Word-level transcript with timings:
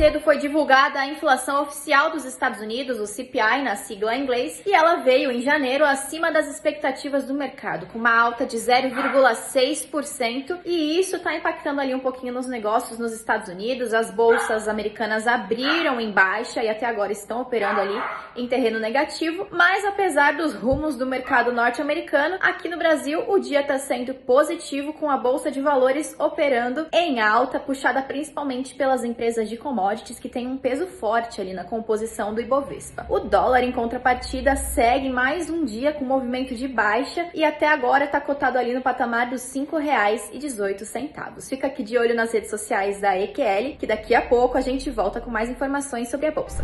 cedo 0.00 0.20
foi 0.20 0.38
divulgada 0.38 0.98
a 0.98 1.06
inflação 1.06 1.62
oficial 1.62 2.10
dos 2.10 2.24
Estados 2.24 2.58
Unidos, 2.58 2.98
o 2.98 3.06
CPI 3.06 3.60
na 3.62 3.76
sigla 3.76 4.16
em 4.16 4.22
inglês, 4.22 4.62
e 4.64 4.72
ela 4.72 4.96
veio 4.96 5.30
em 5.30 5.42
janeiro 5.42 5.84
acima 5.84 6.32
das 6.32 6.48
expectativas 6.48 7.26
do 7.26 7.34
mercado, 7.34 7.84
com 7.84 7.98
uma 7.98 8.18
alta 8.18 8.46
de 8.46 8.56
0,6%, 8.56 10.58
e 10.64 10.98
isso 10.98 11.16
está 11.16 11.36
impactando 11.36 11.82
ali 11.82 11.94
um 11.94 12.00
pouquinho 12.00 12.32
nos 12.32 12.46
negócios 12.46 12.98
nos 12.98 13.12
Estados 13.12 13.50
Unidos. 13.50 13.92
As 13.92 14.10
bolsas 14.10 14.68
americanas 14.68 15.26
abriram 15.26 16.00
em 16.00 16.10
baixa 16.10 16.62
e 16.62 16.70
até 16.70 16.86
agora 16.86 17.12
estão 17.12 17.42
operando 17.42 17.82
ali 17.82 18.02
em 18.34 18.48
terreno 18.48 18.80
negativo, 18.80 19.48
mas 19.50 19.84
apesar 19.84 20.32
dos 20.32 20.54
rumos 20.54 20.96
do 20.96 21.04
mercado 21.04 21.52
norte-americano, 21.52 22.38
aqui 22.40 22.70
no 22.70 22.78
Brasil 22.78 23.22
o 23.28 23.38
dia 23.38 23.60
está 23.60 23.78
sendo 23.78 24.14
positivo 24.14 24.94
com 24.94 25.10
a 25.10 25.18
bolsa 25.18 25.50
de 25.50 25.60
valores 25.60 26.16
operando 26.18 26.86
em 26.90 27.20
alta, 27.20 27.60
puxada 27.60 28.00
principalmente 28.00 28.74
pelas 28.74 29.04
empresas 29.04 29.46
de 29.46 29.58
commodities 29.58 29.89
que 29.98 30.28
têm 30.28 30.46
um 30.46 30.56
peso 30.56 30.86
forte 30.86 31.40
ali 31.40 31.52
na 31.52 31.64
composição 31.64 32.32
do 32.32 32.40
Ibovespa. 32.40 33.06
O 33.08 33.18
dólar, 33.20 33.62
em 33.62 33.72
contrapartida, 33.72 34.56
segue 34.56 35.08
mais 35.08 35.50
um 35.50 35.64
dia 35.64 35.92
com 35.92 36.04
movimento 36.04 36.54
de 36.54 36.68
baixa 36.68 37.28
e 37.34 37.44
até 37.44 37.66
agora 37.66 38.04
está 38.04 38.20
cotado 38.20 38.58
ali 38.58 38.72
no 38.72 38.80
patamar 38.80 39.28
dos 39.28 39.54
R$ 39.54 39.66
5,18. 39.66 41.48
Fica 41.48 41.66
aqui 41.66 41.82
de 41.82 41.98
olho 41.98 42.14
nas 42.14 42.32
redes 42.32 42.50
sociais 42.50 43.00
da 43.00 43.18
EQL, 43.18 43.76
que 43.78 43.86
daqui 43.86 44.14
a 44.14 44.22
pouco 44.22 44.56
a 44.56 44.60
gente 44.60 44.90
volta 44.90 45.20
com 45.20 45.30
mais 45.30 45.50
informações 45.50 46.08
sobre 46.08 46.26
a 46.26 46.30
bolsa. 46.30 46.62